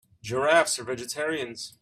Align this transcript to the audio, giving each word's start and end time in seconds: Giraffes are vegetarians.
Giraffes 0.23 0.79
are 0.79 0.83
vegetarians. 0.83 1.77